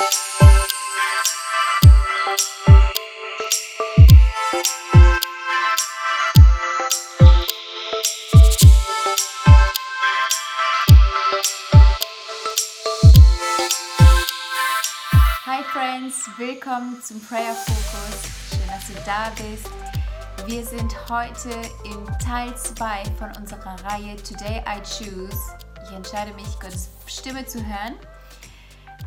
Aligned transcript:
Hi 0.00 0.06
Friends, 15.64 16.30
willkommen 16.38 17.02
zum 17.02 17.20
Prayer 17.20 17.52
Focus. 17.52 18.22
Schön, 18.48 18.66
dass 18.68 18.86
du 18.86 18.94
da 19.04 19.30
bist. 19.36 19.68
Wir 20.46 20.64
sind 20.64 20.96
heute 21.10 21.50
in 21.84 22.06
Teil 22.26 22.56
2 22.56 23.04
von 23.18 23.36
unserer 23.36 23.76
Reihe 23.84 24.16
Today 24.16 24.62
I 24.66 24.80
Choose. 24.80 25.36
Ich 25.84 25.92
entscheide 25.94 26.32
mich, 26.32 26.58
Gottes 26.58 26.88
Stimme 27.06 27.44
zu 27.44 27.58
hören. 27.58 27.96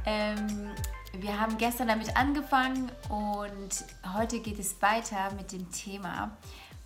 Ähm, 0.06 0.72
wir 1.14 1.40
haben 1.40 1.58
gestern 1.58 1.88
damit 1.88 2.18
angefangen 2.18 2.92
und 3.10 3.86
heute 4.16 4.40
geht 4.40 4.60
es 4.60 4.82
weiter 4.82 5.32
mit 5.36 5.52
dem 5.52 5.72
Thema. 5.72 6.36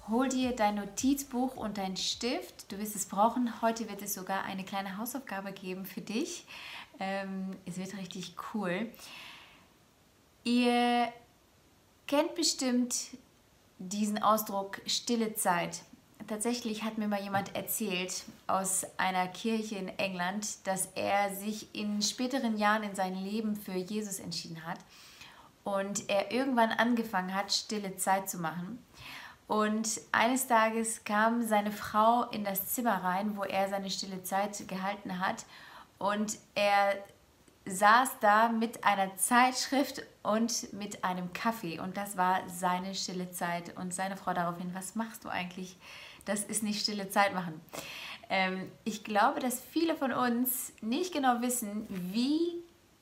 Hol 0.09 0.29
dir 0.29 0.55
dein 0.55 0.75
Notizbuch 0.75 1.55
und 1.55 1.77
dein 1.77 1.97
Stift. 1.97 2.71
Du 2.71 2.77
wirst 2.77 2.95
es 2.95 3.05
brauchen. 3.05 3.61
Heute 3.61 3.89
wird 3.89 4.01
es 4.01 4.13
sogar 4.13 4.43
eine 4.43 4.63
kleine 4.63 4.97
Hausaufgabe 4.97 5.51
geben 5.51 5.85
für 5.85 6.01
dich. 6.01 6.45
Ähm, 6.99 7.55
es 7.65 7.77
wird 7.77 7.95
richtig 7.97 8.35
cool. 8.53 8.89
Ihr 10.43 11.11
kennt 12.07 12.35
bestimmt 12.35 12.95
diesen 13.79 14.21
Ausdruck 14.21 14.81
stille 14.85 15.35
Zeit. 15.35 15.81
Tatsächlich 16.27 16.83
hat 16.83 16.97
mir 16.97 17.07
mal 17.07 17.21
jemand 17.21 17.55
erzählt 17.55 18.25
aus 18.47 18.85
einer 18.97 19.29
Kirche 19.29 19.75
in 19.75 19.87
England, 19.97 20.67
dass 20.67 20.87
er 20.95 21.33
sich 21.33 21.73
in 21.73 22.01
späteren 22.01 22.57
Jahren 22.57 22.83
in 22.83 22.95
seinem 22.95 23.23
Leben 23.23 23.55
für 23.55 23.75
Jesus 23.75 24.19
entschieden 24.19 24.65
hat 24.65 24.79
und 25.63 26.09
er 26.09 26.33
irgendwann 26.33 26.71
angefangen 26.71 27.33
hat, 27.33 27.53
stille 27.53 27.95
Zeit 27.95 28.29
zu 28.29 28.39
machen. 28.39 28.83
Und 29.47 30.01
eines 30.11 30.47
Tages 30.47 31.05
kam 31.05 31.47
seine 31.47 31.71
Frau 31.71 32.23
in 32.31 32.43
das 32.43 32.73
Zimmer 32.73 33.01
rein, 33.03 33.37
wo 33.37 33.43
er 33.43 33.69
seine 33.69 33.89
stille 33.89 34.21
Zeit 34.23 34.67
gehalten 34.67 35.21
hat 35.21 35.45
und 35.97 36.37
er 36.55 36.95
saß 37.65 38.19
da 38.19 38.49
mit 38.49 38.83
einer 38.83 39.15
Zeitschrift 39.15 40.01
und 40.23 40.73
mit 40.73 41.05
einem 41.05 41.31
Kaffee 41.31 41.79
und 41.79 41.95
das 41.95 42.17
war 42.17 42.41
seine 42.49 42.95
stille 42.95 43.31
Zeit 43.31 43.77
und 43.77 43.93
seine 43.93 44.17
Frau 44.17 44.33
daraufhin, 44.33 44.73
was 44.73 44.95
machst 44.95 45.23
du 45.23 45.29
eigentlich? 45.29 45.77
Das 46.27 46.43
ist 46.43 46.61
nicht 46.61 46.81
stille 46.81 47.09
Zeit 47.09 47.33
machen. 47.33 47.59
Ähm, 48.29 48.69
ich 48.83 49.03
glaube, 49.03 49.39
dass 49.39 49.61
viele 49.61 49.95
von 49.95 50.11
uns 50.11 50.73
nicht 50.81 51.13
genau 51.13 51.41
wissen, 51.41 51.87
wie 51.89 52.53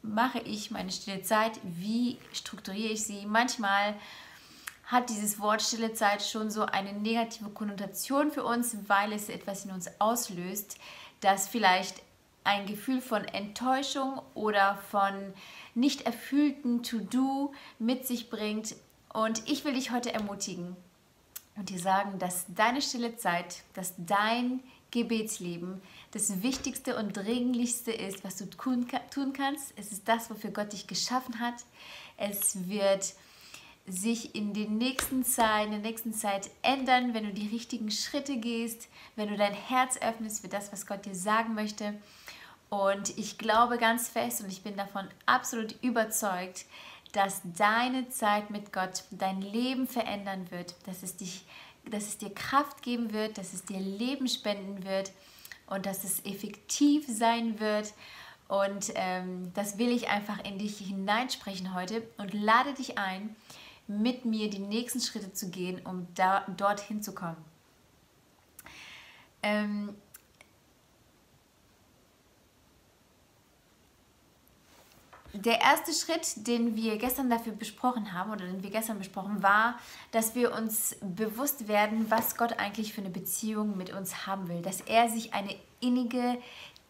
mache 0.04 0.40
ich 0.40 0.70
meine 0.70 0.92
stille 0.92 1.24
Zeit, 1.24 1.60
wie 1.64 2.20
strukturiere 2.32 2.94
ich 2.94 3.04
sie. 3.04 3.26
Manchmal 3.26 3.96
hat 4.86 5.10
dieses 5.10 5.40
Wort 5.40 5.64
stille 5.64 5.94
Zeit 5.94 6.22
schon 6.22 6.52
so 6.52 6.68
eine 6.68 6.94
negative 6.94 7.50
Konnotation 7.50 8.32
für 8.32 8.44
uns, 8.44 8.78
weil 8.88 9.12
es 9.14 9.30
etwas 9.30 9.66
in 9.66 9.72
uns 9.72 9.90
auslöst, 10.00 10.78
das 11.22 11.48
vielleicht 11.48 12.04
ein 12.44 12.68
Gefühl 12.68 13.02
von 13.02 13.26
Enttäuschung 13.26 14.22
oder 14.36 14.78
von 14.92 15.34
nicht 15.74 16.02
erfüllten 16.02 16.84
To-Do 16.84 17.54
mit 17.80 18.06
sich 18.06 18.30
bringt. 18.30 18.76
Und 19.12 19.50
ich 19.50 19.66
will 19.66 19.74
dich 19.74 19.90
heute 19.90 20.14
ermutigen 20.14 20.78
und 21.56 21.70
dir 21.70 21.80
sagen, 21.80 22.20
dass 22.20 22.46
deine 22.50 22.82
stille 22.82 23.16
Zeit, 23.16 23.64
dass 23.74 23.94
dein 23.98 24.62
Gebetsleben 24.92 25.82
das 26.12 26.42
Wichtigste 26.42 26.98
und 26.98 27.18
Dringlichste 27.18 27.92
ist, 27.92 28.24
was 28.24 28.38
du 28.38 28.50
tun, 28.50 28.88
kannst. 29.34 29.74
Es 29.76 29.92
ist 29.92 30.08
das, 30.08 30.30
wofür 30.30 30.52
Gott 30.52 30.74
dich 30.74 30.88
geschaffen 30.88 31.40
hat. 31.40 31.56
Es 32.18 32.70
wird 32.70 33.14
sich 33.88 34.34
in, 34.34 34.54
den 34.54 34.78
nächsten 34.78 35.24
Zeit, 35.24 35.66
in 35.66 35.72
der 35.72 35.80
nächsten 35.80 36.14
Zeit 36.14 36.50
ändern, 36.62 37.14
wenn 37.14 37.26
du 37.26 37.34
die 37.34 37.50
richtigen 37.50 37.92
Schritte 37.92 38.38
gehst, 38.38 38.88
wenn 39.16 39.30
du 39.30 39.38
dein 39.38 39.54
Herz 39.54 39.98
öffnest 39.98 40.42
für 40.42 40.48
das, 40.48 40.72
was 40.72 40.88
Gott 40.88 41.06
dir 41.06 41.16
sagen 41.16 41.54
möchte. 41.54 41.94
Und 42.70 43.18
ich 43.18 43.38
glaube 43.38 43.78
ganz 43.78 44.08
fest 44.08 44.42
und 44.42 44.52
ich 44.52 44.64
bin 44.64 44.76
davon 44.76 45.08
absolut 45.26 45.76
überzeugt, 45.84 46.66
dass 47.16 47.42
deine 47.58 48.10
Zeit 48.10 48.50
mit 48.50 48.74
Gott 48.74 49.06
dein 49.10 49.42
Leben 49.42 49.88
verändern 49.88 50.52
wird, 50.52 50.76
dass 50.86 51.02
es, 51.02 51.16
dich, 51.16 51.46
dass 51.86 52.04
es 52.04 52.18
dir 52.18 52.34
Kraft 52.34 52.82
geben 52.82 53.14
wird, 53.14 53.38
dass 53.38 53.54
es 53.54 53.64
dir 53.64 53.80
Leben 53.80 54.28
spenden 54.28 54.84
wird 54.84 55.12
und 55.68 55.86
dass 55.86 56.04
es 56.04 56.26
effektiv 56.26 57.06
sein 57.08 57.60
wird. 57.62 57.94
Und 58.50 58.92
ähm, 58.96 59.52
das 59.54 59.78
will 59.78 59.90
ich 59.90 60.10
einfach 60.10 60.44
in 60.44 60.60
dich 60.60 60.78
hineinsprechen 60.80 61.74
heute 61.74 62.04
und 62.18 62.34
lade 62.34 62.74
dich 62.74 62.98
ein, 62.98 63.36
mit 63.88 64.26
mir 64.26 64.50
die 64.50 64.60
nächsten 64.60 65.00
Schritte 65.00 65.32
zu 65.32 65.50
gehen, 65.50 65.80
um 65.86 66.08
da, 66.16 66.46
dorthin 66.58 67.02
zu 67.02 67.16
kommen. 67.16 67.38
Ähm, 69.42 69.96
der 75.36 75.62
erste 75.62 75.94
Schritt, 75.94 76.48
den 76.48 76.76
wir 76.76 76.98
gestern 76.98 77.30
dafür 77.30 77.54
besprochen 77.54 78.14
haben 78.14 78.32
oder 78.32 78.46
den 78.46 78.64
wir 78.64 78.70
gestern 78.70 78.98
besprochen, 78.98 79.44
war, 79.44 79.80
dass 80.12 80.36
wir 80.36 80.54
uns 80.54 80.98
bewusst 81.02 81.68
werden, 81.68 82.06
was 82.10 82.38
Gott 82.38 82.60
eigentlich 82.60 82.94
für 82.94 83.02
eine 83.02 83.10
Beziehung 83.10 83.78
mit 83.78 83.94
uns 83.94 84.28
haben 84.28 84.48
will. 84.48 84.62
Dass 84.62 84.82
er 84.82 85.10
sich 85.10 85.34
eine 85.34 85.56
innige, 85.80 86.38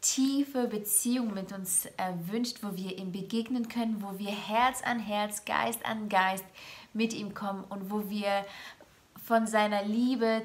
tiefe 0.01 0.67
Beziehung 0.67 1.33
mit 1.33 1.51
uns 1.51 1.85
äh, 1.85 2.13
wünscht, 2.27 2.59
wo 2.61 2.75
wir 2.77 2.97
ihm 2.97 3.11
begegnen 3.11 3.67
können, 3.67 4.03
wo 4.03 4.19
wir 4.19 4.31
Herz 4.31 4.83
an 4.83 4.99
Herz, 4.99 5.45
Geist 5.45 5.85
an 5.85 6.09
Geist 6.09 6.45
mit 6.93 7.13
ihm 7.13 7.33
kommen 7.33 7.63
und 7.69 7.89
wo 7.89 8.09
wir 8.09 8.45
von 9.25 9.47
seiner 9.47 9.83
Liebe 9.83 10.43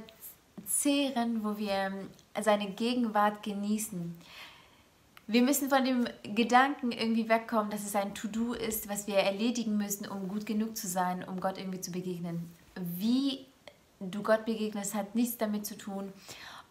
zehren, 0.65 1.45
wo 1.45 1.59
wir 1.59 1.93
seine 2.41 2.71
Gegenwart 2.71 3.43
genießen. 3.43 4.17
Wir 5.33 5.43
müssen 5.43 5.69
von 5.69 5.85
dem 5.85 6.09
Gedanken 6.25 6.91
irgendwie 6.91 7.29
wegkommen, 7.29 7.71
dass 7.71 7.85
es 7.85 7.95
ein 7.95 8.17
To-Do 8.17 8.53
ist, 8.53 8.89
was 8.89 9.07
wir 9.07 9.15
erledigen 9.15 9.77
müssen, 9.77 10.09
um 10.09 10.27
gut 10.27 10.45
genug 10.45 10.77
zu 10.77 10.89
sein, 10.89 11.23
um 11.23 11.39
Gott 11.41 11.57
irgendwie 11.57 11.81
zu 11.81 11.93
begegnen. 11.93 12.53
Wie 12.75 13.47
du 14.01 14.25
Gott 14.25 14.45
begegnest, 14.45 14.93
hat 14.93 15.15
nichts 15.15 15.39
damit 15.39 15.67
zu 15.67 15.79
tun, 15.79 16.13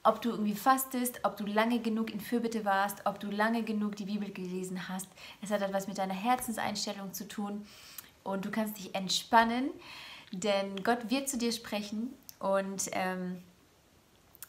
ob 0.03 0.21
du 0.21 0.31
irgendwie 0.31 0.55
fastest, 0.55 1.21
ob 1.23 1.37
du 1.37 1.45
lange 1.45 1.79
genug 1.79 2.11
in 2.11 2.19
Fürbitte 2.19 2.65
warst, 2.65 2.97
ob 3.05 3.21
du 3.21 3.31
lange 3.31 3.63
genug 3.63 3.95
die 3.95 4.03
Bibel 4.03 4.29
gelesen 4.29 4.89
hast. 4.89 5.07
Es 5.41 5.51
hat 5.51 5.61
etwas 5.61 5.87
mit 5.87 5.97
deiner 5.97 6.13
Herzenseinstellung 6.13 7.13
zu 7.13 7.29
tun 7.29 7.65
und 8.25 8.43
du 8.43 8.51
kannst 8.51 8.77
dich 8.77 8.93
entspannen, 8.93 9.69
denn 10.33 10.83
Gott 10.83 11.09
wird 11.09 11.29
zu 11.29 11.37
dir 11.37 11.53
sprechen 11.53 12.13
und 12.39 12.89
ähm, 12.91 13.41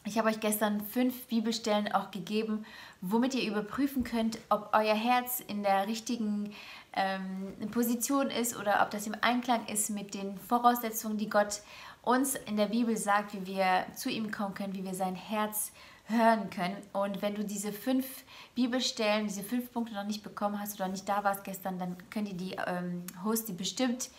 ich 0.03 0.17
habe 0.17 0.29
euch 0.29 0.39
gestern 0.39 0.81
fünf 0.81 1.27
Bibelstellen 1.27 1.91
auch 1.93 2.09
gegeben, 2.11 2.65
womit 3.01 3.35
ihr 3.35 3.49
überprüfen 3.49 4.03
könnt, 4.03 4.39
ob 4.49 4.69
euer 4.73 4.95
Herz 4.95 5.39
in 5.39 5.61
der 5.63 5.87
richtigen 5.87 6.53
ähm, 6.93 7.53
Position 7.71 8.29
ist 8.29 8.57
oder 8.57 8.81
ob 8.81 8.89
das 8.89 9.05
im 9.05 9.15
Einklang 9.21 9.65
ist 9.67 9.89
mit 9.91 10.13
den 10.13 10.37
Voraussetzungen, 10.37 11.17
die 11.17 11.29
Gott 11.29 11.61
uns 12.01 12.35
in 12.35 12.57
der 12.57 12.67
Bibel 12.67 12.97
sagt, 12.97 13.33
wie 13.33 13.45
wir 13.45 13.85
zu 13.95 14.09
ihm 14.09 14.31
kommen 14.31 14.55
können, 14.55 14.73
wie 14.73 14.83
wir 14.83 14.95
sein 14.95 15.15
Herz 15.15 15.71
hören 16.05 16.49
können. 16.49 16.77
Und 16.93 17.21
wenn 17.21 17.35
du 17.35 17.43
diese 17.43 17.71
fünf 17.71 18.23
Bibelstellen, 18.55 19.27
diese 19.27 19.43
fünf 19.43 19.71
Punkte 19.71 19.93
noch 19.93 20.05
nicht 20.05 20.23
bekommen 20.23 20.59
hast 20.59 20.79
oder 20.79 20.89
nicht 20.89 21.07
da 21.07 21.23
warst 21.23 21.43
gestern, 21.43 21.77
dann 21.77 21.95
könnt 22.09 22.27
ihr 22.27 22.37
die 22.37 22.55
ähm, 22.67 23.03
Host 23.23 23.55
bestimmt 23.55 24.09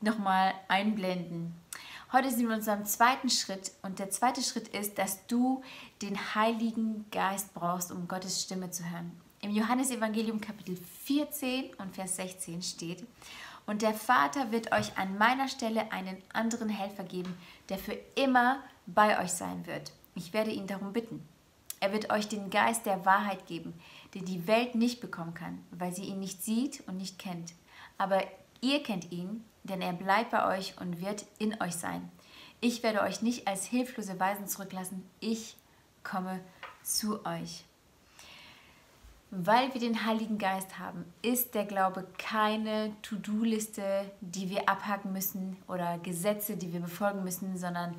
nochmal 0.00 0.54
einblenden. 0.68 1.52
Heute 2.12 2.30
sind 2.30 2.42
wir 2.42 2.50
in 2.50 2.60
unserem 2.60 2.84
zweiten 2.84 3.28
Schritt 3.28 3.72
und 3.82 3.98
der 3.98 4.10
zweite 4.10 4.40
Schritt 4.40 4.68
ist, 4.68 4.96
dass 4.96 5.26
du 5.26 5.62
den 6.02 6.16
Heiligen 6.36 7.04
Geist 7.10 7.52
brauchst, 7.52 7.90
um 7.90 8.06
Gottes 8.06 8.42
Stimme 8.42 8.70
zu 8.70 8.88
hören. 8.88 9.10
Im 9.40 9.50
Johannesevangelium 9.50 10.40
Kapitel 10.40 10.76
14 11.04 11.74
und 11.78 11.96
Vers 11.96 12.16
16 12.16 12.62
steht, 12.62 13.04
und 13.66 13.82
der 13.82 13.92
Vater 13.92 14.52
wird 14.52 14.70
euch 14.70 14.96
an 14.96 15.18
meiner 15.18 15.48
Stelle 15.48 15.90
einen 15.90 16.22
anderen 16.32 16.68
Helfer 16.68 17.02
geben, 17.02 17.36
der 17.68 17.78
für 17.78 17.98
immer 18.14 18.62
bei 18.86 19.20
euch 19.20 19.32
sein 19.32 19.66
wird. 19.66 19.90
Ich 20.14 20.32
werde 20.32 20.52
ihn 20.52 20.68
darum 20.68 20.92
bitten. 20.92 21.26
Er 21.80 21.92
wird 21.92 22.10
euch 22.10 22.28
den 22.28 22.50
Geist 22.50 22.86
der 22.86 23.04
Wahrheit 23.04 23.48
geben, 23.48 23.74
den 24.14 24.24
die 24.24 24.46
Welt 24.46 24.76
nicht 24.76 25.00
bekommen 25.00 25.34
kann, 25.34 25.64
weil 25.72 25.92
sie 25.92 26.04
ihn 26.04 26.20
nicht 26.20 26.44
sieht 26.44 26.86
und 26.86 26.98
nicht 26.98 27.18
kennt. 27.18 27.54
Aber 27.98 28.22
ihr 28.60 28.82
kennt 28.82 29.12
ihn, 29.12 29.44
denn 29.64 29.80
er 29.80 29.92
bleibt 29.92 30.30
bei 30.30 30.56
euch 30.56 30.80
und 30.80 31.00
wird 31.00 31.26
in 31.38 31.60
euch 31.60 31.74
sein. 31.74 32.10
Ich 32.60 32.82
werde 32.82 33.02
euch 33.02 33.22
nicht 33.22 33.46
als 33.46 33.66
hilflose 33.66 34.18
Weisen 34.18 34.46
zurücklassen, 34.46 35.08
ich 35.20 35.56
komme 36.02 36.40
zu 36.82 37.24
euch. 37.26 37.64
Weil 39.30 39.74
wir 39.74 39.80
den 39.80 40.06
Heiligen 40.06 40.38
Geist 40.38 40.78
haben, 40.78 41.04
ist 41.20 41.54
der 41.54 41.64
Glaube 41.64 42.06
keine 42.16 42.92
To-Do-Liste, 43.02 44.10
die 44.20 44.48
wir 44.48 44.68
abhaken 44.68 45.12
müssen 45.12 45.56
oder 45.66 45.98
Gesetze, 45.98 46.56
die 46.56 46.72
wir 46.72 46.80
befolgen 46.80 47.24
müssen, 47.24 47.58
sondern 47.58 47.96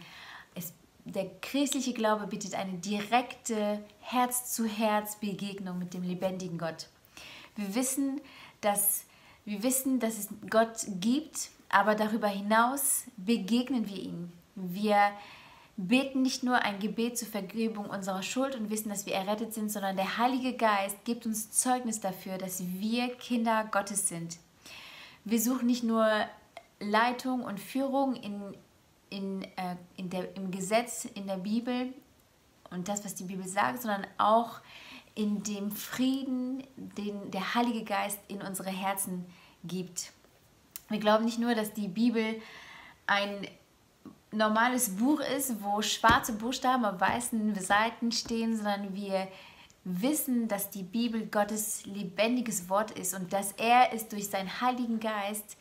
es, 0.56 0.74
der 1.04 1.30
christliche 1.42 1.94
Glaube 1.94 2.28
bietet 2.28 2.56
eine 2.56 2.74
direkte 2.74 3.84
Herz-zu-Herz-Begegnung 4.00 5.78
mit 5.78 5.94
dem 5.94 6.04
lebendigen 6.04 6.58
Gott. 6.58 6.88
Wir 7.58 7.76
wissen, 7.76 8.22
dass 8.62 9.04
Wir 9.48 9.64
wissen, 9.64 10.02
dass 10.02 10.18
es 10.18 10.28
Gott 10.50 10.76
gibt, 11.00 11.52
aber 11.70 11.96
darüber 11.96 12.28
hinaus 12.28 13.06
begegnen 13.16 13.88
wir 13.88 13.98
ihm. 13.98 14.34
Wir 14.56 15.12
beten 15.78 16.22
nicht 16.22 16.44
nur 16.44 16.64
ein 16.64 16.80
Gebet 16.80 17.18
zur 17.18 17.30
Vergebung 17.30 17.86
unserer 17.86 18.24
Schuld 18.24 18.58
und 18.58 18.70
wissen, 18.70 18.90
dass 18.90 19.06
wir 19.06 19.14
errettet 19.14 19.54
sind, 19.54 19.72
sondern 19.72 19.96
der 19.96 20.18
Heilige 20.18 20.52
Geist 20.52 20.98
gibt 21.06 21.26
uns 21.26 21.50
Zeugnis 21.50 22.02
dafür, 22.02 22.38
dass 22.38 22.62
wir 22.62 23.16
Kinder 23.16 23.70
Gottes 23.72 24.10
sind. 24.10 24.38
Wir 25.24 25.40
suchen 25.40 25.68
nicht 25.68 25.86
nur 25.86 26.10
Leitung 26.82 27.46
und 27.46 27.62
Führung 27.62 28.18
in, 28.18 28.54
in, 29.10 29.44
äh, 29.44 29.78
in 29.96 30.10
der, 30.10 30.36
im 30.36 30.52
Gesetz, 30.52 31.06
in 31.06 31.26
der 31.26 31.38
Bibel 31.38 31.94
und 32.70 32.90
das, 32.90 33.06
was 33.06 33.16
die 33.16 33.24
Bibel 33.24 33.48
sagt, 33.48 33.82
sondern 33.82 34.08
auch 34.18 34.60
in 35.18 35.42
dem 35.42 35.72
Frieden, 35.72 36.64
den 36.76 37.32
der 37.32 37.56
Heilige 37.56 37.84
Geist 37.84 38.20
in 38.28 38.44
unsere 38.44 38.70
Herzen 38.70 39.26
gibt. 39.64 40.12
Wir 40.90 41.00
glauben 41.00 41.26
nicht 41.26 41.40
nur, 41.40 41.56
dass 41.56 41.74
die 41.74 41.88
Bibel 41.88 42.40
ein 43.08 43.48
normales 44.32 44.96
Buch 44.96 45.20
ist, 45.20 45.64
wo 45.64 45.82
schwarze 45.82 46.34
Buchstaben 46.34 46.86
auf 46.86 47.02
weißen 47.02 47.56
Seiten 47.56 48.12
stehen, 48.12 48.56
sondern 48.56 48.94
wir 48.94 49.28
wissen, 49.84 50.48
dass 50.48 50.70
die 50.70 50.84
Bibel 50.84 51.26
Gottes 51.26 51.86
lebendiges 51.88 52.70
Wort 52.70 52.92
ist 52.92 53.16
und 53.16 53.34
dass 53.34 53.54
er 53.54 53.94
es 53.94 54.08
durch 54.08 54.30
seinen 54.30 54.62
Heiligen 54.62 55.00
Geist 55.00 55.58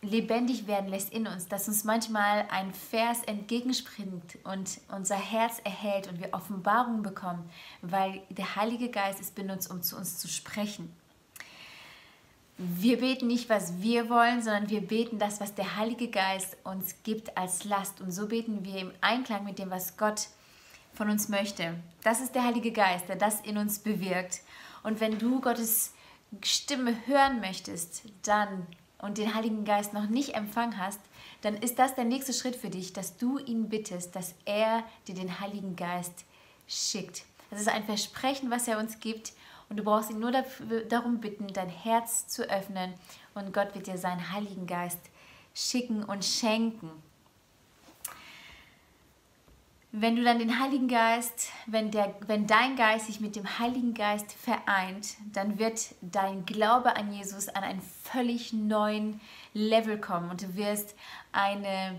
lebendig 0.00 0.66
werden 0.66 0.88
lässt 0.88 1.12
in 1.12 1.26
uns, 1.26 1.48
dass 1.48 1.68
uns 1.68 1.84
manchmal 1.84 2.46
ein 2.50 2.72
Vers 2.72 3.22
entgegenspringt 3.24 4.38
und 4.44 4.80
unser 4.94 5.16
Herz 5.16 5.60
erhält 5.64 6.08
und 6.08 6.20
wir 6.20 6.32
Offenbarungen 6.32 7.02
bekommen, 7.02 7.50
weil 7.82 8.22
der 8.30 8.56
Heilige 8.56 8.90
Geist 8.90 9.20
es 9.20 9.30
benutzt, 9.30 9.70
um 9.70 9.82
zu 9.82 9.96
uns 9.96 10.18
zu 10.18 10.28
sprechen 10.28 10.94
wir 12.58 12.98
beten 12.98 13.28
nicht, 13.28 13.48
was 13.48 13.80
wir 13.80 14.10
wollen, 14.10 14.42
sondern 14.42 14.68
wir 14.68 14.80
beten 14.80 15.20
das, 15.20 15.40
was 15.40 15.54
der 15.54 15.76
Heilige 15.76 16.08
Geist 16.08 16.56
uns 16.64 16.96
gibt 17.04 17.36
als 17.38 17.64
Last. 17.64 18.00
Und 18.00 18.10
so 18.10 18.26
beten 18.26 18.64
wir 18.64 18.80
im 18.80 18.92
Einklang 19.00 19.44
mit 19.44 19.60
dem, 19.60 19.70
was 19.70 19.96
Gott 19.96 20.26
von 20.92 21.08
uns 21.08 21.28
möchte. 21.28 21.76
Das 22.02 22.20
ist 22.20 22.34
der 22.34 22.42
Heilige 22.42 22.72
Geist, 22.72 23.08
der 23.08 23.14
das 23.14 23.40
in 23.42 23.58
uns 23.58 23.78
bewirkt. 23.78 24.40
Und 24.82 25.00
wenn 25.00 25.20
du 25.20 25.40
Gottes 25.40 25.92
Stimme 26.42 26.96
hören 27.06 27.40
möchtest, 27.40 28.02
dann 28.24 28.66
und 29.00 29.18
den 29.18 29.34
Heiligen 29.34 29.64
Geist 29.64 29.94
noch 29.94 30.08
nicht 30.08 30.34
empfangen 30.34 30.78
hast, 30.78 31.00
dann 31.42 31.56
ist 31.56 31.78
das 31.78 31.94
der 31.94 32.04
nächste 32.04 32.32
Schritt 32.32 32.56
für 32.56 32.70
dich, 32.70 32.92
dass 32.92 33.16
du 33.16 33.38
ihn 33.38 33.68
bittest, 33.68 34.16
dass 34.16 34.34
er 34.44 34.82
dir 35.06 35.14
den 35.14 35.40
Heiligen 35.40 35.76
Geist 35.76 36.24
schickt. 36.66 37.24
Das 37.50 37.60
ist 37.60 37.68
ein 37.68 37.84
Versprechen, 37.84 38.50
was 38.50 38.68
er 38.68 38.78
uns 38.78 39.00
gibt 39.00 39.32
und 39.68 39.76
du 39.76 39.84
brauchst 39.84 40.10
ihn 40.10 40.18
nur 40.18 40.32
darum 40.88 41.20
bitten, 41.20 41.46
dein 41.48 41.68
Herz 41.68 42.26
zu 42.26 42.48
öffnen 42.50 42.94
und 43.34 43.52
Gott 43.54 43.74
wird 43.74 43.86
dir 43.86 43.98
seinen 43.98 44.32
Heiligen 44.32 44.66
Geist 44.66 45.00
schicken 45.54 46.02
und 46.02 46.24
schenken. 46.24 46.90
Wenn 49.90 50.16
du 50.16 50.22
dann 50.22 50.38
den 50.38 50.60
Heiligen 50.60 50.86
Geist, 50.86 51.50
wenn, 51.66 51.90
der, 51.90 52.14
wenn 52.26 52.46
dein 52.46 52.76
Geist 52.76 53.06
sich 53.06 53.20
mit 53.20 53.36
dem 53.36 53.58
Heiligen 53.58 53.94
Geist 53.94 54.32
vereint, 54.32 55.14
dann 55.32 55.58
wird 55.58 55.94
dein 56.02 56.44
Glaube 56.44 56.94
an 56.94 57.10
Jesus 57.10 57.48
an 57.48 57.64
einen 57.64 57.80
völlig 57.80 58.52
neuen 58.52 59.20
Level 59.54 59.98
kommen 59.98 60.30
und 60.30 60.42
du 60.42 60.56
wirst 60.56 60.94
eine, 61.32 61.98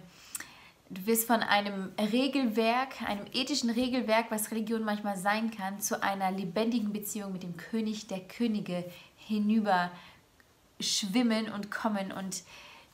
Du 0.92 1.06
wirst 1.06 1.28
von 1.28 1.44
einem 1.44 1.92
Regelwerk, 2.00 3.04
einem 3.04 3.28
ethischen 3.32 3.70
Regelwerk, 3.70 4.32
was 4.32 4.50
Religion 4.50 4.84
manchmal 4.84 5.18
sein 5.18 5.52
kann, 5.52 5.80
zu 5.80 6.02
einer 6.02 6.32
lebendigen 6.32 6.92
Beziehung 6.92 7.32
mit 7.32 7.44
dem 7.44 7.58
König 7.58 8.08
der 8.08 8.22
Könige 8.22 8.84
hinüber 9.16 9.92
schwimmen 10.80 11.52
und 11.52 11.70
kommen. 11.70 12.12
Und 12.12 12.42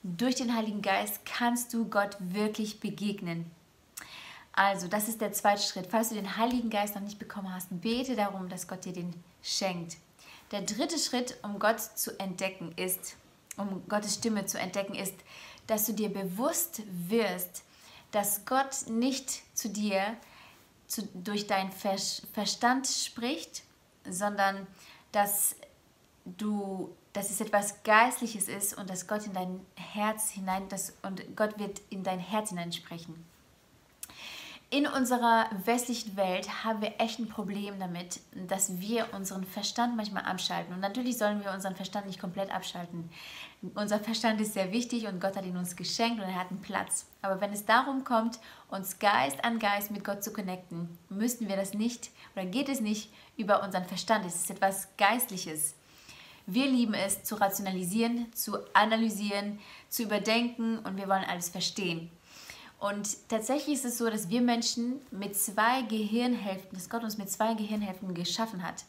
durch 0.04 0.36
den 0.36 0.54
Heiligen 0.54 0.82
Geist 0.82 1.26
kannst 1.26 1.74
du 1.74 1.86
Gott 1.86 2.18
wirklich 2.20 2.82
begegnen. 2.82 3.50
Also, 4.58 4.88
das 4.88 5.10
ist 5.10 5.20
der 5.20 5.34
zweite 5.34 5.62
Schritt. 5.62 5.88
Falls 5.92 6.10
du 6.10 6.16
den 6.16 6.38
Heiligen 6.38 6.70
Geist 6.70 6.96
noch 6.96 7.02
nicht 7.02 7.20
bekommen 7.20 7.54
hast, 7.54 7.68
bete 7.82 8.16
darum, 8.16 8.48
dass 8.48 8.70
Gott 8.70 8.86
dir 8.86 8.94
den 8.94 9.14
schenkt. 9.44 9.98
Der 10.52 10.62
dritte 10.62 10.98
Schritt, 10.98 11.38
um 11.44 11.60
Gott 11.60 11.82
zu 11.82 12.18
entdecken, 12.20 12.72
ist, 12.78 13.18
um 13.58 13.86
Gottes 13.90 14.16
Stimme 14.16 14.46
zu 14.46 14.58
entdecken, 14.58 14.96
ist, 14.96 15.14
dass 15.68 15.86
du 15.86 15.94
dir 15.94 16.08
bewusst 16.10 16.84
wirst, 16.88 17.64
dass 18.12 18.46
Gott 18.46 18.88
nicht 18.88 19.42
zu 19.58 19.68
dir 19.68 20.16
zu, 20.88 21.06
durch 21.14 21.48
deinen 21.48 21.72
Verstand 21.72 22.88
spricht, 22.88 23.64
sondern 24.10 24.68
dass 25.12 25.56
du, 26.24 26.96
dass 27.12 27.30
es 27.30 27.42
etwas 27.42 27.84
Geistliches 27.84 28.48
ist 28.48 28.78
und 28.78 28.90
dass 28.90 29.08
Gott 29.08 29.26
in 29.26 29.34
dein 29.34 29.66
Herz 29.76 30.30
hinein, 30.30 30.70
das, 30.70 30.94
und 31.02 31.36
Gott 31.36 31.60
wird 31.60 31.82
in 31.90 32.04
dein 32.04 32.20
Herz 32.20 32.50
hineinsprechen. 32.50 33.35
In 34.76 34.88
unserer 34.88 35.50
westlichen 35.64 36.18
Welt 36.18 36.66
haben 36.66 36.82
wir 36.82 37.00
echt 37.00 37.18
ein 37.18 37.30
Problem 37.30 37.80
damit, 37.80 38.20
dass 38.34 38.78
wir 38.82 39.08
unseren 39.14 39.46
Verstand 39.46 39.96
manchmal 39.96 40.26
abschalten. 40.26 40.74
Und 40.74 40.82
natürlich 40.82 41.18
sollen 41.18 41.42
wir 41.42 41.54
unseren 41.54 41.78
Verstand 41.78 42.08
nicht 42.08 42.20
komplett 42.20 42.54
abschalten. 42.54 43.10
Unser 43.74 44.02
Verstand 44.02 44.42
ist 44.42 44.52
sehr 44.52 44.74
wichtig 44.74 45.08
und 45.08 45.22
Gott 45.22 45.38
hat 45.38 45.46
ihn 45.46 45.56
uns 45.56 45.78
geschenkt 45.78 46.22
und 46.22 46.28
er 46.28 46.38
hat 46.38 46.50
einen 46.50 46.60
Platz. 46.60 47.06
Aber 47.22 47.40
wenn 47.40 47.54
es 47.54 47.64
darum 47.64 48.04
kommt, 48.04 48.38
uns 48.68 49.00
Geist 49.00 49.46
an 49.46 49.60
Geist 49.60 49.92
mit 49.92 50.04
Gott 50.04 50.26
zu 50.26 50.34
connecten, 50.34 50.98
müssen 51.08 51.48
wir 51.48 51.56
das 51.56 51.74
nicht 51.74 52.10
oder 52.36 52.46
geht 52.46 52.68
es 52.68 52.82
nicht 52.82 53.10
über 53.38 53.64
unseren 53.64 53.86
Verstand. 53.86 54.26
Es 54.26 54.36
ist 54.36 54.52
etwas 54.52 54.90
Geistliches. 54.98 55.76
Wir 56.48 56.66
lieben 56.66 56.96
es 56.96 57.24
zu 57.24 57.36
rationalisieren, 57.36 58.28
zu 58.34 58.58
analysieren, 58.74 59.58
zu 59.88 60.04
überdenken 60.04 60.80
und 60.80 60.98
wir 60.98 61.08
wollen 61.08 61.24
alles 61.24 61.48
verstehen. 61.48 62.12
Und 62.88 63.30
tatsächlich 63.30 63.78
ist 63.78 63.86
es 63.86 63.98
so, 63.98 64.10
dass 64.12 64.30
wir 64.30 64.42
Menschen 64.42 65.02
mit 65.10 65.36
zwei 65.36 65.82
Gehirnhälften, 65.84 66.78
dass 66.78 66.88
Gott 66.88 67.04
uns 67.04 67.18
mit 67.18 67.32
zwei 67.32 67.56
Gehirnhälften 67.56 68.14
geschaffen 68.14 68.62
hat. 68.62 68.86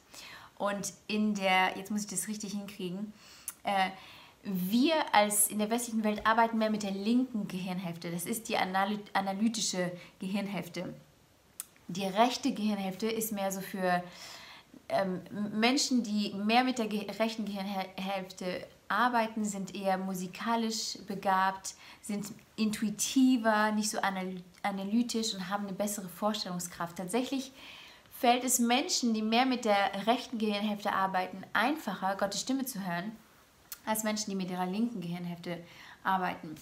Und 0.59 0.93
in 1.07 1.35
der, 1.35 1.79
jetzt 1.79 1.91
muss 1.91 2.03
ich 2.03 2.07
das 2.09 2.29
richtig 2.29 2.53
hinkriegen, 2.53 3.15
äh, 3.65 3.89
wir 4.43 4.95
als 5.13 5.49
in 5.49 5.59
der 5.59 5.71
westlichen 5.71 6.05
Welt 6.05 6.27
arbeiten 6.27 6.59
mehr 6.59 6.69
mit 6.69 6.83
der 6.83 6.91
linken 6.91 7.49
Gehirnhälfte. 7.49 8.11
Das 8.11 8.27
ist 8.27 8.51
die 8.51 8.59
analytische 8.59 9.91
Gehirnhälfte. 10.21 10.93
Die 11.89 12.05
rechte 12.05 12.53
Gehirnhälfte 12.53 13.07
ist 13.07 13.33
mehr 13.33 13.51
so 13.51 13.63
für 13.63 14.05
ähm, 14.89 15.21
Menschen, 15.53 16.03
die 16.03 16.35
mehr 16.35 16.65
mit 16.65 16.79
der 16.79 16.91
rechten 17.19 17.45
Gehirnhälfte 17.45 18.67
arbeiten, 18.89 19.45
sind 19.45 19.75
eher 19.75 19.99
musikalisch 19.99 20.99
begabt, 21.07 21.75
sind 22.03 22.27
intuitiver, 22.57 23.73
nicht 23.73 23.91
so 23.91 23.99
analytisch 24.63 25.35
und 25.35 25.49
haben 25.49 25.67
eine 25.67 25.77
bessere 25.77 26.09
Vorstellungskraft. 26.09 26.97
Tatsächlich 26.97 27.53
fällt 28.19 28.45
es 28.45 28.59
Menschen, 28.59 29.13
die 29.13 29.23
mehr 29.23 29.45
mit 29.45 29.65
der 29.65 30.07
rechten 30.07 30.39
Gehirnhälfte 30.39 30.93
arbeiten, 30.93 31.45
einfacher, 31.53 32.17
Gottes 32.17 32.41
Stimme 32.41 32.65
zu 32.65 32.85
hören, 32.85 33.13
als 33.85 34.05
Menschen, 34.05 34.31
die 34.31 34.37
mit 34.37 34.51
ihrer 34.51 34.67
linken 34.67 35.01
Gehirnhälfte 35.01 35.59
arbeiten. 36.03 36.55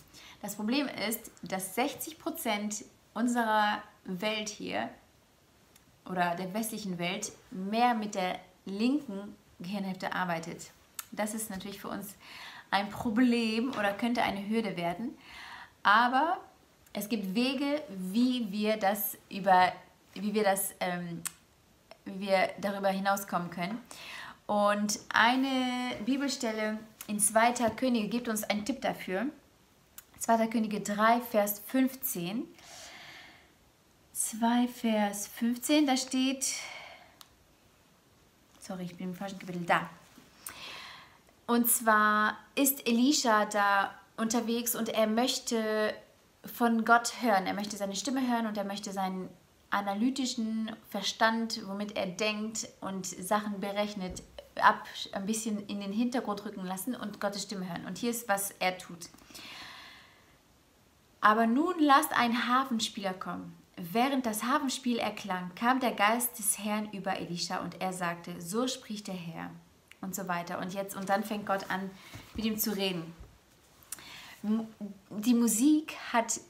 Das 0.43 0.57
Problem 0.57 0.89
ist, 1.09 1.31
dass 1.43 1.75
60 1.75 2.19
Prozent 2.19 2.85
unserer 3.13 3.83
Welt 4.05 4.49
hier 4.49 4.89
oder 6.09 6.35
der 6.35 6.53
westlichen 6.55 6.99
Welt 6.99 7.33
mehr 7.51 7.95
mit 7.95 8.15
der 8.15 8.39
linken 8.67 9.35
Gehirnhälfte 9.61 10.13
arbeitet. 10.13 10.71
Das 11.13 11.35
ist 11.35 11.51
natürlich 11.51 11.81
für 11.81 11.89
uns 11.89 12.15
ein 12.71 12.91
Problem 12.91 13.71
oder 13.71 13.93
könnte 13.93 14.23
eine 14.23 14.49
Hürde 14.49 14.77
werden. 14.77 15.17
Aber 15.83 16.39
es 16.93 17.09
gibt 17.09 17.35
Wege, 17.35 17.83
wie 17.89 18.51
wir 18.51 18.77
das 18.77 19.17
über, 19.31 19.73
wie 20.15 20.35
wir 20.35 20.45
das, 20.45 20.75
ähm, 20.81 21.23
wie 22.05 22.29
wir 22.29 22.51
darüber 22.61 22.89
hinauskommen 22.89 23.51
können. 23.51 23.81
Und 24.47 24.99
eine 25.13 25.97
Bibelstelle 26.05 26.79
in 27.07 27.19
2. 27.19 27.53
Könige 27.77 28.09
gibt 28.09 28.29
uns 28.29 28.45
einen 28.45 28.65
Tipp 28.65 28.81
dafür. 28.83 29.27
2. 30.19 30.47
Könige 30.49 30.81
3, 30.81 31.21
Vers 31.21 31.63
15. 31.67 32.45
2, 34.15 34.69
Vers 34.69 35.27
15, 35.27 35.89
da 35.89 35.97
steht, 35.97 36.47
sorry, 38.61 38.85
ich 38.85 38.97
bin 38.97 39.09
im 39.09 39.15
falschen 39.15 39.41
Kapitel, 39.41 39.63
da. 39.67 39.91
Und 41.49 41.69
zwar 41.69 42.39
ist 42.55 42.87
Elisha 42.87 43.45
da 43.47 43.93
unterwegs 44.17 44.77
und 44.77 44.89
er 44.89 45.09
möchte 45.09 45.93
von 46.45 46.85
Gott 46.85 47.23
hören. 47.23 47.47
Er 47.47 47.55
möchte 47.55 47.77
seine 47.77 47.97
Stimme 47.97 48.21
hören 48.21 48.47
und 48.47 48.57
er 48.57 48.63
möchte 48.63 48.93
seinen 48.93 49.29
analytischen 49.71 50.71
Verstand, 50.91 51.61
womit 51.67 51.97
er 51.97 52.07
denkt 52.07 52.69
und 52.81 53.07
Sachen 53.07 53.59
berechnet, 53.59 54.23
ab 54.61 54.87
ein 55.11 55.27
bisschen 55.27 55.67
in 55.67 55.81
den 55.81 55.93
Hintergrund 55.93 56.45
rücken 56.45 56.65
lassen 56.65 56.95
und 56.95 57.21
Gottes 57.21 57.43
Stimme 57.43 57.69
hören. 57.69 57.85
Und 57.85 57.99
hier 57.99 58.13
ist, 58.13 58.29
was 58.29 58.53
er 58.61 58.79
tut. 58.79 59.09
Aber 61.21 61.49
nun 61.49 61.75
lasst 61.81 62.13
ein 62.13 62.47
Hafenspieler 62.47 63.15
kommen. 63.15 63.64
Während 63.77 64.25
das 64.27 64.45
Hafenspiel 64.45 64.99
erklang, 64.99 65.51
kam 65.57 65.81
der 65.81 65.93
Geist 65.93 66.39
des 66.39 66.59
Herrn 66.59 66.89
über 66.93 67.19
Elisha 67.19 67.59
und 67.59 67.81
er 67.81 67.93
sagte, 67.93 68.41
so 68.41 68.69
spricht 68.69 69.09
der 69.09 69.15
Herr 69.15 69.51
und 70.01 70.15
so 70.15 70.29
weiter. 70.29 70.59
Und 70.61 70.73
jetzt, 70.75 70.97
und 70.97 71.09
dann 71.09 71.25
fängt 71.25 71.47
Gott 71.47 71.71
an, 71.71 71.91
mit 72.35 72.45
ihm 72.45 72.59
zu 72.59 72.77
reden. 72.77 73.13
Die 75.11 75.35
Musik 75.35 75.95
hat 76.13 76.41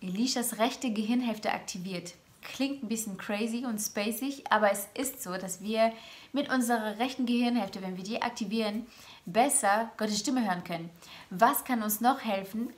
Elishas 0.00 0.58
rechte 0.58 0.92
Gehirnhälfte 0.92 1.52
aktiviert. 1.52 2.14
Klingt 2.42 2.82
ein 2.82 2.88
bisschen 2.88 3.18
crazy 3.18 3.64
und 3.66 3.78
spacig, 3.78 4.44
aber 4.50 4.72
es 4.72 4.88
ist 4.94 5.22
so, 5.22 5.36
dass 5.36 5.60
wir 5.60 5.92
mit 6.32 6.50
unserer 6.50 6.98
rechten 6.98 7.26
Gehirnhälfte, 7.26 7.82
wenn 7.82 7.96
wir 7.96 8.04
die 8.04 8.22
aktivieren, 8.22 8.86
besser 9.26 9.90
Gottes 9.96 10.20
Stimme 10.20 10.46
hören 10.46 10.64
können. 10.64 10.90
Was 11.30 11.64
kann 11.64 11.82
uns 11.82 12.00
noch 12.00 12.24
helfen? 12.24 12.70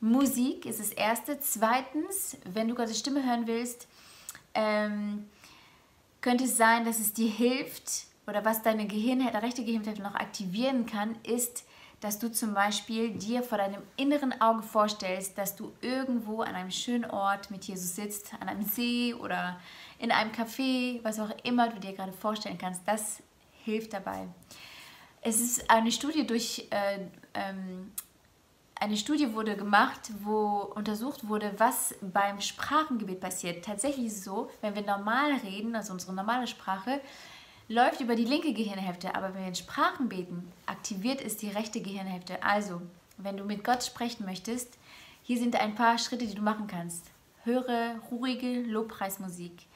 Musik 0.00 0.66
ist 0.66 0.80
das 0.80 0.90
Erste. 0.90 1.40
Zweitens, 1.40 2.36
wenn 2.44 2.68
du 2.68 2.74
Gottes 2.74 2.98
Stimme 2.98 3.24
hören 3.24 3.46
willst, 3.46 3.88
ähm, 4.54 5.28
könnte 6.20 6.44
es 6.44 6.56
sein, 6.56 6.84
dass 6.84 6.98
es 6.98 7.12
dir 7.12 7.30
hilft 7.30 8.06
oder 8.26 8.44
was 8.44 8.62
deine 8.62 8.86
Gehirnhälfte, 8.86 9.42
rechte 9.42 9.64
Gehirnhälfte 9.64 10.02
noch 10.02 10.14
aktivieren 10.14 10.86
kann, 10.86 11.16
ist, 11.22 11.64
dass 12.00 12.18
du 12.18 12.30
zum 12.30 12.52
Beispiel 12.52 13.10
dir 13.10 13.42
vor 13.42 13.58
deinem 13.58 13.82
inneren 13.96 14.38
Auge 14.40 14.62
vorstellst, 14.62 15.38
dass 15.38 15.56
du 15.56 15.72
irgendwo 15.80 16.42
an 16.42 16.54
einem 16.54 16.70
schönen 16.70 17.06
Ort 17.06 17.50
mit 17.50 17.64
Jesus 17.64 17.96
sitzt, 17.96 18.34
an 18.40 18.48
einem 18.48 18.62
See 18.64 19.14
oder 19.14 19.58
in 19.98 20.10
einem 20.12 20.32
Café, 20.32 21.02
was 21.02 21.18
auch 21.18 21.30
immer 21.42 21.68
du 21.70 21.80
dir 21.80 21.94
gerade 21.94 22.12
vorstellen 22.12 22.58
kannst. 22.58 22.82
Das 22.86 23.22
hilft 23.64 23.94
dabei. 23.94 24.28
Es 25.22 25.40
ist 25.40 25.70
eine 25.70 25.90
Studie 25.90 26.26
durch 26.26 26.68
äh, 26.70 26.98
ähm, 27.34 27.92
eine 28.78 28.96
Studie 28.96 29.32
wurde 29.32 29.56
gemacht, 29.56 30.10
wo 30.22 30.72
untersucht 30.74 31.26
wurde, 31.28 31.52
was 31.58 31.94
beim 32.00 32.40
Sprachengebet 32.40 33.20
passiert. 33.20 33.64
Tatsächlich 33.64 34.06
ist 34.06 34.18
es 34.18 34.24
so, 34.24 34.50
wenn 34.60 34.74
wir 34.74 34.82
normal 34.82 35.32
reden, 35.44 35.74
also 35.74 35.92
unsere 35.92 36.12
normale 36.12 36.46
Sprache, 36.46 37.00
läuft 37.68 38.00
über 38.00 38.14
die 38.14 38.24
linke 38.24 38.52
Gehirnhälfte, 38.52 39.14
aber 39.14 39.34
wenn 39.34 39.40
wir 39.40 39.48
in 39.48 39.54
Sprachen 39.54 40.08
beten, 40.08 40.52
aktiviert 40.66 41.20
ist 41.20 41.42
die 41.42 41.48
rechte 41.48 41.80
Gehirnhälfte. 41.80 42.42
Also, 42.42 42.82
wenn 43.16 43.36
du 43.36 43.44
mit 43.44 43.64
Gott 43.64 43.82
sprechen 43.82 44.26
möchtest, 44.26 44.78
hier 45.22 45.38
sind 45.38 45.56
ein 45.56 45.74
paar 45.74 45.98
Schritte, 45.98 46.26
die 46.26 46.34
du 46.34 46.42
machen 46.42 46.66
kannst. 46.66 47.06
Höre 47.44 47.96
ruhige 48.10 48.60
Lobpreismusik. 48.62 49.66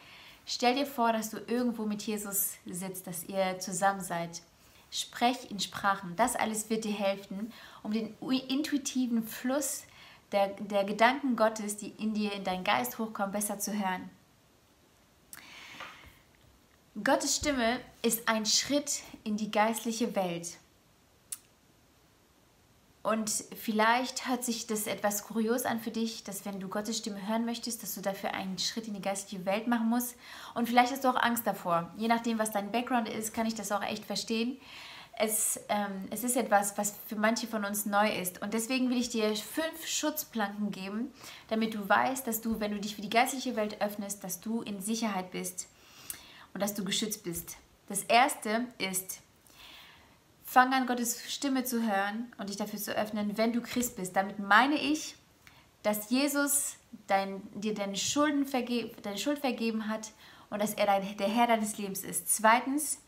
Stell 0.47 0.75
dir 0.75 0.87
vor, 0.87 1.13
dass 1.13 1.31
du 1.31 1.39
irgendwo 1.39 1.87
mit 1.87 2.03
Jesus 2.03 2.55
sitzt, 2.67 3.07
dass 3.07 3.25
ihr 3.25 3.59
zusammen 3.59 4.01
seid. 4.01 4.43
Sprech 4.91 5.51
in 5.51 5.61
Sprachen. 5.61 6.17
Das 6.17 6.37
alles 6.37 6.69
wird 6.71 6.85
dir 6.85 6.93
helfen, 6.93 7.53
um 7.83 7.93
den 7.93 8.17
intuitiven 8.49 9.23
Fluss 9.23 9.85
der, 10.33 10.49
der 10.49 10.85
Gedanken 10.85 11.37
Gottes, 11.37 11.77
die 11.77 11.91
in 11.91 12.15
dir, 12.15 12.33
in 12.33 12.45
deinen 12.45 12.65
Geist 12.65 12.99
hochkommen, 12.99 13.33
besser 13.33 13.59
zu 13.59 13.73
hören. 13.73 14.11
Gottes 17.03 17.37
Stimme 17.37 17.81
ist 18.03 18.29
ein 18.29 18.47
Schritt 18.47 19.03
in 19.25 19.37
die 19.37 19.51
geistliche 19.51 20.15
Welt. 20.17 20.59
Und 23.03 23.31
vielleicht 23.31 24.29
hört 24.29 24.45
sich 24.45 24.67
das 24.67 24.87
etwas 24.87 25.25
kurios 25.25 25.65
an 25.65 25.81
für 25.81 25.91
dich, 25.91 26.23
dass 26.23 26.45
wenn 26.45 26.61
du 26.61 26.69
Gottes 26.69 26.99
Stimme 26.99 27.27
hören 27.27 27.47
möchtest, 27.47 27.83
dass 27.83 27.95
du 27.95 28.03
dafür 28.03 28.35
einen 28.35 28.59
Schritt 28.59 28.89
in 28.89 28.95
die 28.95 29.01
geistliche 29.01 29.47
Welt 29.47 29.67
machen 29.69 29.89
musst. 29.89 30.17
Und 30.55 30.69
vielleicht 30.69 30.93
hast 30.93 31.05
du 31.05 31.09
auch 31.09 31.17
Angst 31.17 31.47
davor. 31.47 31.91
Je 31.97 32.09
nachdem, 32.09 32.39
was 32.39 32.51
dein 32.51 32.71
Background 32.71 33.09
ist, 33.09 33.33
kann 33.33 33.47
ich 33.47 33.55
das 33.55 33.73
auch 33.73 33.83
echt 33.83 34.05
verstehen. 34.05 34.59
Es, 35.19 35.61
ähm, 35.71 36.09
es 36.11 36.25
ist 36.25 36.37
etwas, 36.37 36.77
was 36.77 36.95
für 37.07 37.17
manche 37.17 37.47
von 37.47 37.65
uns 37.65 37.87
neu 37.87 38.11
ist. 38.11 38.43
Und 38.43 38.53
deswegen 38.53 38.91
will 38.91 38.99
ich 38.99 39.09
dir 39.09 39.35
fünf 39.35 39.87
Schutzplanken 39.87 40.71
geben, 40.71 41.13
damit 41.49 41.75
du 41.75 41.89
weißt, 41.89 42.27
dass 42.27 42.43
du, 42.43 42.61
wenn 42.61 42.73
du 42.73 42.81
dich 42.81 42.97
für 42.97 43.03
die 43.03 43.11
geistliche 43.11 43.57
Welt 43.57 43.81
öffnest, 43.81 44.25
dass 44.25 44.41
du 44.41 44.61
in 44.61 44.83
Sicherheit 44.83 45.31
bist 45.31 45.69
und 46.53 46.63
dass 46.63 46.75
du 46.75 46.85
geschützt 46.85 47.25
bist. 47.25 47.57
Das 47.89 48.03
erste 48.05 48.67
ist, 48.79 49.21
Fang 50.51 50.73
an, 50.73 50.89
Gottes 50.89 51.33
Stimme 51.33 51.63
zu 51.63 51.81
hören 51.81 52.33
und 52.37 52.49
dich 52.49 52.57
dafür 52.57 52.81
zu 52.81 52.91
öffnen, 52.97 53.39
wenn 53.39 53.53
du 53.53 53.61
Christ 53.61 53.95
bist. 53.95 54.17
Damit 54.17 54.41
meine 54.41 54.75
ich, 54.75 55.15
dass 55.85 56.11
Jesus 56.11 56.75
dein, 57.07 57.41
dir 57.55 57.73
deine, 57.73 57.95
Schulden 57.95 58.45
verge 58.45 58.91
deine 59.05 59.17
Schuld 59.17 59.39
vergeben 59.39 59.87
hat 59.87 60.11
und 60.51 60.61
dass 60.61 60.75
er 60.75 60.87
dein, 60.87 61.17
der 61.19 61.29
Herr 61.29 61.47
deines 61.47 61.79
Lebens 61.79 62.03
ist. 62.03 62.35
Zweitens, 62.35 62.99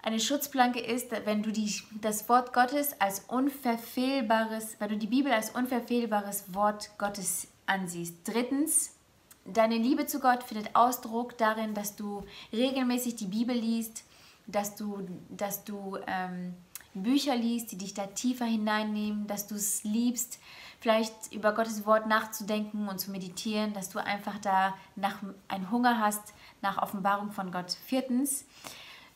eine 0.00 0.20
Schutzplanke 0.20 0.80
ist, 0.80 1.10
wenn 1.26 1.42
du 1.42 1.52
die, 1.52 1.70
das 2.00 2.30
Wort 2.30 2.54
Gottes 2.54 2.98
als 2.98 3.20
unverfehlbares, 3.28 4.76
wenn 4.78 4.88
du 4.88 4.96
die 4.96 5.06
Bibel 5.06 5.32
als 5.32 5.50
unverfehlbares 5.50 6.54
Wort 6.54 6.92
Gottes 6.96 7.48
ansiehst. 7.66 8.26
Drittens, 8.26 8.96
deine 9.44 9.76
Liebe 9.76 10.06
zu 10.06 10.18
Gott 10.18 10.44
findet 10.44 10.74
Ausdruck 10.74 11.36
darin, 11.36 11.74
dass 11.74 11.94
du 11.94 12.24
regelmäßig 12.54 13.16
die 13.16 13.26
Bibel 13.26 13.54
liest, 13.54 14.04
dass 14.46 14.76
du, 14.76 15.06
dass 15.30 15.64
du 15.64 15.98
ähm, 16.06 16.54
Bücher 16.94 17.34
liest, 17.34 17.72
die 17.72 17.78
dich 17.78 17.94
da 17.94 18.06
tiefer 18.06 18.44
hineinnehmen, 18.44 19.26
dass 19.26 19.46
du 19.46 19.56
es 19.56 19.82
liebst, 19.82 20.38
vielleicht 20.80 21.32
über 21.32 21.52
Gottes 21.52 21.86
Wort 21.86 22.06
nachzudenken 22.06 22.88
und 22.88 23.00
zu 23.00 23.10
meditieren, 23.10 23.72
dass 23.72 23.88
du 23.88 23.98
einfach 23.98 24.38
da 24.38 24.74
nach 24.94 25.18
einen 25.48 25.70
Hunger 25.70 25.98
hast 25.98 26.34
nach 26.62 26.80
Offenbarung 26.80 27.32
von 27.32 27.50
Gott. 27.50 27.72
Viertens, 27.86 28.44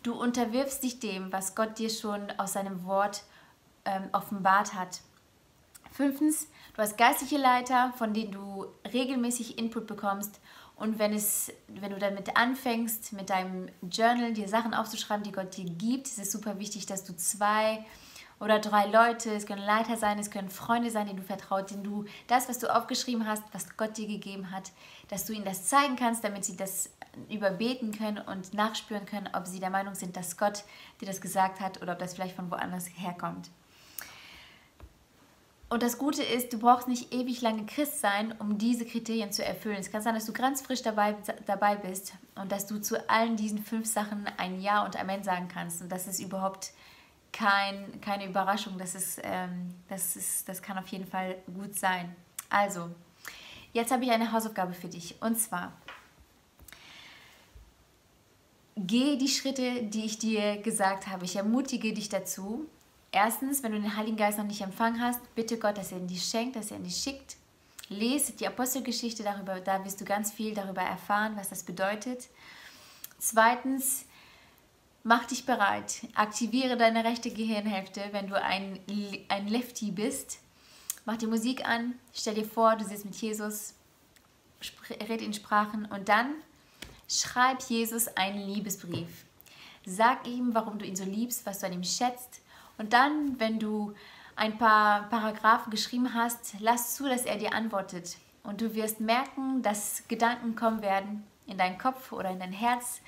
du 0.02 0.14
unterwirfst 0.14 0.82
dich 0.82 0.98
dem, 0.98 1.32
was 1.32 1.54
Gott 1.54 1.78
dir 1.78 1.90
schon 1.90 2.32
aus 2.38 2.54
seinem 2.54 2.84
Wort 2.84 3.22
ähm, 3.84 4.08
offenbart 4.12 4.74
hat. 4.74 5.00
Fünftens, 5.92 6.48
du 6.74 6.82
hast 6.82 6.98
geistliche 6.98 7.38
Leiter, 7.38 7.92
von 7.96 8.12
denen 8.12 8.32
du 8.32 8.66
regelmäßig 8.92 9.58
Input 9.58 9.86
bekommst 9.86 10.40
und 10.78 10.98
wenn, 10.98 11.12
es, 11.12 11.52
wenn 11.66 11.90
du 11.90 11.98
damit 11.98 12.36
anfängst, 12.36 13.12
mit 13.12 13.30
deinem 13.30 13.68
Journal 13.82 14.32
dir 14.32 14.48
Sachen 14.48 14.74
aufzuschreiben, 14.74 15.24
die 15.24 15.32
Gott 15.32 15.56
dir 15.56 15.64
gibt, 15.64 16.06
ist 16.06 16.18
es 16.18 16.30
super 16.30 16.58
wichtig, 16.58 16.86
dass 16.86 17.04
du 17.04 17.16
zwei 17.16 17.84
oder 18.38 18.60
drei 18.60 18.86
Leute, 18.86 19.32
es 19.34 19.46
können 19.46 19.62
Leiter 19.62 19.96
sein, 19.96 20.20
es 20.20 20.30
können 20.30 20.48
Freunde 20.48 20.90
sein, 20.90 21.06
denen 21.06 21.18
du 21.18 21.24
vertraut, 21.24 21.72
denen 21.72 21.82
du 21.82 22.04
das, 22.28 22.48
was 22.48 22.60
du 22.60 22.72
aufgeschrieben 22.72 23.26
hast, 23.26 23.42
was 23.52 23.76
Gott 23.76 23.96
dir 23.96 24.06
gegeben 24.06 24.52
hat, 24.52 24.70
dass 25.08 25.24
du 25.24 25.32
ihnen 25.32 25.44
das 25.44 25.66
zeigen 25.66 25.96
kannst, 25.96 26.22
damit 26.22 26.44
sie 26.44 26.56
das 26.56 26.90
überbeten 27.28 27.90
können 27.90 28.18
und 28.18 28.54
nachspüren 28.54 29.06
können, 29.06 29.28
ob 29.34 29.48
sie 29.48 29.58
der 29.58 29.70
Meinung 29.70 29.96
sind, 29.96 30.16
dass 30.16 30.36
Gott 30.36 30.62
dir 31.00 31.06
das 31.06 31.20
gesagt 31.20 31.58
hat 31.58 31.82
oder 31.82 31.94
ob 31.94 31.98
das 31.98 32.14
vielleicht 32.14 32.36
von 32.36 32.52
woanders 32.52 32.86
herkommt. 32.94 33.50
Und 35.70 35.82
das 35.82 35.98
Gute 35.98 36.22
ist, 36.22 36.52
du 36.52 36.58
brauchst 36.58 36.88
nicht 36.88 37.12
ewig 37.12 37.42
lange 37.42 37.66
Christ 37.66 38.00
sein, 38.00 38.34
um 38.38 38.56
diese 38.56 38.86
Kriterien 38.86 39.32
zu 39.32 39.44
erfüllen. 39.44 39.76
Es 39.76 39.90
kann 39.90 40.00
sein, 40.00 40.14
dass 40.14 40.24
du 40.24 40.32
ganz 40.32 40.62
frisch 40.62 40.80
dabei, 40.80 41.14
dabei 41.44 41.76
bist 41.76 42.14
und 42.36 42.50
dass 42.50 42.66
du 42.66 42.80
zu 42.80 43.08
allen 43.10 43.36
diesen 43.36 43.62
fünf 43.62 43.86
Sachen 43.86 44.26
ein 44.38 44.62
Ja 44.62 44.84
und 44.84 44.98
Amen 44.98 45.22
sagen 45.22 45.48
kannst. 45.48 45.82
Und 45.82 45.92
das 45.92 46.06
ist 46.06 46.20
überhaupt 46.20 46.72
kein, 47.32 48.00
keine 48.00 48.26
Überraschung. 48.26 48.78
Das, 48.78 48.94
ist, 48.94 49.20
ähm, 49.22 49.74
das, 49.88 50.16
ist, 50.16 50.48
das 50.48 50.62
kann 50.62 50.78
auf 50.78 50.88
jeden 50.88 51.06
Fall 51.06 51.36
gut 51.54 51.74
sein. 51.74 52.16
Also, 52.48 52.88
jetzt 53.74 53.92
habe 53.92 54.04
ich 54.04 54.10
eine 54.10 54.32
Hausaufgabe 54.32 54.72
für 54.72 54.88
dich. 54.88 55.20
Und 55.20 55.38
zwar, 55.38 55.72
geh 58.74 59.16
die 59.16 59.28
Schritte, 59.28 59.82
die 59.82 60.06
ich 60.06 60.18
dir 60.18 60.56
gesagt 60.62 61.08
habe. 61.08 61.26
Ich 61.26 61.36
ermutige 61.36 61.92
dich 61.92 62.08
dazu, 62.08 62.66
Erstens, 63.20 63.64
wenn 63.64 63.72
du 63.72 63.80
den 63.80 63.96
Heiligen 63.96 64.16
Geist 64.16 64.38
noch 64.38 64.44
nicht 64.44 64.60
empfangen 64.60 65.00
hast, 65.00 65.18
bitte 65.34 65.58
Gott, 65.58 65.76
dass 65.76 65.90
er 65.90 65.98
ihn 65.98 66.06
dir 66.06 66.20
schenkt, 66.20 66.54
dass 66.54 66.70
er 66.70 66.76
ihn 66.76 66.84
dir 66.84 66.90
schickt. 66.90 67.34
Lese 67.88 68.32
die 68.32 68.46
Apostelgeschichte 68.46 69.24
darüber, 69.24 69.58
da 69.58 69.84
wirst 69.84 70.00
du 70.00 70.04
ganz 70.04 70.30
viel 70.30 70.54
darüber 70.54 70.82
erfahren, 70.82 71.32
was 71.34 71.48
das 71.48 71.64
bedeutet. 71.64 72.28
Zweitens, 73.18 74.04
mach 75.02 75.24
dich 75.24 75.44
bereit. 75.44 76.06
Aktiviere 76.14 76.76
deine 76.76 77.02
rechte 77.02 77.32
Gehirnhälfte, 77.32 78.02
wenn 78.12 78.28
du 78.28 78.40
ein, 78.40 78.78
ein 79.28 79.48
Lefty 79.48 79.90
bist. 79.90 80.38
Mach 81.04 81.16
die 81.16 81.26
Musik 81.26 81.66
an, 81.66 81.94
stell 82.14 82.34
dir 82.34 82.44
vor, 82.44 82.76
du 82.76 82.84
sitzt 82.84 83.04
mit 83.04 83.16
Jesus, 83.16 83.74
red 84.90 85.22
in 85.22 85.34
Sprachen 85.34 85.86
und 85.86 86.08
dann 86.08 86.34
schreib 87.08 87.62
Jesus 87.62 88.06
einen 88.16 88.48
Liebesbrief. 88.48 89.24
Sag 89.84 90.24
ihm, 90.28 90.54
warum 90.54 90.78
du 90.78 90.84
ihn 90.84 90.94
so 90.94 91.04
liebst, 91.04 91.44
was 91.46 91.58
du 91.58 91.66
an 91.66 91.72
ihm 91.72 91.82
schätzt 91.82 92.42
und 92.78 92.92
dann, 92.92 93.38
wenn 93.38 93.58
du 93.58 93.92
ein 94.36 94.56
paar 94.56 95.08
Paragraphen 95.08 95.70
geschrieben 95.70 96.14
hast, 96.14 96.54
lass 96.60 96.94
zu, 96.94 97.08
dass 97.08 97.24
er 97.24 97.36
dir 97.36 97.52
antwortet. 97.52 98.16
Und 98.44 98.60
du 98.60 98.74
wirst 98.74 99.00
merken, 99.00 99.62
dass 99.62 100.04
Gedanken 100.06 100.54
kommen 100.54 100.80
werden 100.80 101.24
in 101.46 101.58
deinen 101.58 101.76
Kopf 101.76 102.12
oder 102.12 102.30
in 102.30 102.38
dein 102.38 102.52
Herz. 102.52 103.00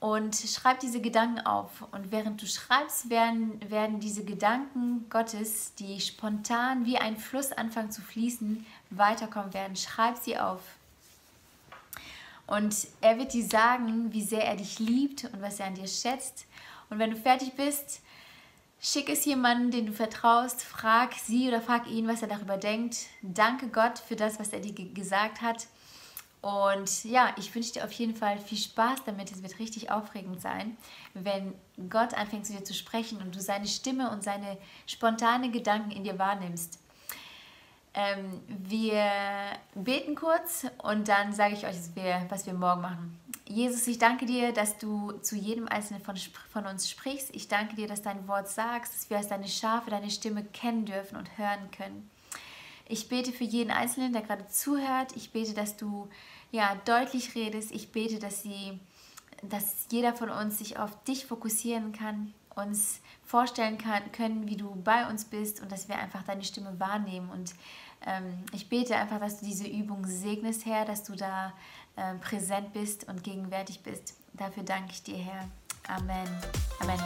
Und 0.00 0.34
schreib 0.34 0.80
diese 0.80 1.00
Gedanken 1.00 1.40
auf. 1.46 1.84
Und 1.92 2.10
während 2.10 2.42
du 2.42 2.46
schreibst, 2.46 3.10
werden, 3.10 3.60
werden 3.70 4.00
diese 4.00 4.24
Gedanken 4.24 5.06
Gottes, 5.08 5.74
die 5.74 6.00
spontan 6.00 6.84
wie 6.84 6.98
ein 6.98 7.16
Fluss 7.16 7.52
anfangen 7.52 7.92
zu 7.92 8.02
fließen, 8.02 8.66
weiterkommen 8.90 9.54
werden. 9.54 9.76
Schreib 9.76 10.16
sie 10.16 10.36
auf. 10.38 10.62
Und 12.46 12.88
er 13.00 13.18
wird 13.18 13.34
dir 13.34 13.44
sagen, 13.44 14.12
wie 14.12 14.24
sehr 14.24 14.44
er 14.44 14.56
dich 14.56 14.80
liebt 14.80 15.24
und 15.24 15.40
was 15.40 15.60
er 15.60 15.66
an 15.66 15.74
dir 15.74 15.86
schätzt. 15.86 16.46
Und 16.88 16.98
wenn 16.98 17.10
du 17.10 17.16
fertig 17.16 17.52
bist, 17.52 18.00
Schick 18.82 19.10
es 19.10 19.26
jemanden, 19.26 19.70
den 19.70 19.86
du 19.86 19.92
vertraust, 19.92 20.62
frag 20.62 21.12
sie 21.12 21.48
oder 21.48 21.60
frag 21.60 21.86
ihn, 21.86 22.08
was 22.08 22.22
er 22.22 22.28
darüber 22.28 22.56
denkt. 22.56 22.96
Danke 23.20 23.68
Gott 23.68 23.98
für 23.98 24.16
das, 24.16 24.40
was 24.40 24.54
er 24.54 24.60
dir 24.60 24.72
gesagt 24.72 25.42
hat. 25.42 25.66
Und 26.40 27.04
ja, 27.04 27.34
ich 27.36 27.54
wünsche 27.54 27.74
dir 27.74 27.84
auf 27.84 27.92
jeden 27.92 28.16
Fall 28.16 28.38
viel 28.38 28.56
Spaß 28.56 29.04
damit. 29.04 29.30
Es 29.30 29.42
wird 29.42 29.58
richtig 29.58 29.90
aufregend 29.90 30.40
sein, 30.40 30.78
wenn 31.12 31.52
Gott 31.90 32.14
anfängt 32.14 32.46
zu 32.46 32.54
dir 32.54 32.64
zu 32.64 32.72
sprechen 32.72 33.20
und 33.20 33.34
du 33.34 33.40
seine 33.40 33.66
Stimme 33.66 34.10
und 34.10 34.24
seine 34.24 34.56
spontane 34.86 35.50
Gedanken 35.50 35.90
in 35.90 36.04
dir 36.04 36.18
wahrnimmst. 36.18 36.78
Ähm, 37.92 38.40
wir 38.46 39.10
beten 39.74 40.14
kurz 40.14 40.66
und 40.82 41.08
dann 41.08 41.34
sage 41.34 41.52
ich 41.52 41.66
euch, 41.66 41.76
was 42.30 42.46
wir 42.46 42.54
morgen 42.54 42.80
machen. 42.80 43.19
Jesus, 43.50 43.88
ich 43.88 43.98
danke 43.98 44.26
dir, 44.26 44.52
dass 44.52 44.78
du 44.78 45.10
zu 45.22 45.34
jedem 45.34 45.66
Einzelnen 45.66 46.00
von, 46.00 46.16
von 46.52 46.66
uns 46.66 46.88
sprichst. 46.88 47.34
Ich 47.34 47.48
danke 47.48 47.74
dir, 47.74 47.88
dass 47.88 48.00
dein 48.00 48.28
Wort 48.28 48.48
sagst, 48.48 48.94
dass 48.94 49.10
wir 49.10 49.16
als 49.16 49.26
deine 49.26 49.48
Schafe 49.48 49.90
deine 49.90 50.08
Stimme 50.08 50.44
kennen 50.44 50.84
dürfen 50.84 51.16
und 51.16 51.36
hören 51.36 51.68
können. 51.76 52.08
Ich 52.88 53.08
bete 53.08 53.32
für 53.32 53.42
jeden 53.42 53.72
Einzelnen, 53.72 54.12
der 54.12 54.22
gerade 54.22 54.46
zuhört. 54.46 55.16
Ich 55.16 55.32
bete, 55.32 55.52
dass 55.52 55.76
du 55.76 56.08
ja 56.52 56.76
deutlich 56.84 57.34
redest. 57.34 57.72
Ich 57.72 57.90
bete, 57.90 58.20
dass 58.20 58.42
sie, 58.42 58.78
dass 59.42 59.86
jeder 59.90 60.14
von 60.14 60.30
uns 60.30 60.58
sich 60.58 60.78
auf 60.78 61.02
dich 61.02 61.26
fokussieren 61.26 61.90
kann, 61.90 62.32
uns 62.54 63.00
vorstellen 63.24 63.78
kann, 63.78 64.12
können, 64.12 64.46
wie 64.46 64.56
du 64.56 64.76
bei 64.84 65.08
uns 65.08 65.24
bist 65.24 65.60
und 65.60 65.72
dass 65.72 65.88
wir 65.88 65.98
einfach 65.98 66.22
deine 66.22 66.44
Stimme 66.44 66.78
wahrnehmen. 66.78 67.28
Und 67.30 67.52
ähm, 68.06 68.44
ich 68.52 68.68
bete 68.68 68.94
einfach, 68.94 69.18
dass 69.18 69.40
du 69.40 69.46
diese 69.46 69.66
Übung 69.66 70.06
segnest, 70.06 70.66
Herr, 70.66 70.84
dass 70.84 71.02
du 71.02 71.16
da 71.16 71.52
äh, 72.00 72.14
präsent 72.14 72.72
bist 72.72 73.08
und 73.08 73.22
gegenwärtig 73.22 73.82
bist. 73.82 74.14
Dafür 74.32 74.62
danke 74.62 74.92
ich 74.92 75.02
dir, 75.02 75.18
Herr. 75.18 75.48
Amen. 75.86 76.28
Amen. 76.80 76.98